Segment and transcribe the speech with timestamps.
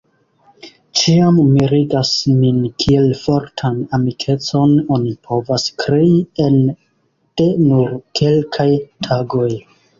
[1.01, 6.11] Ĉiam mirigas min kiel fortan amikecon oni povas krei
[6.49, 6.77] ene
[7.43, 8.71] de nur kelkaj
[9.09, 9.51] tagoj.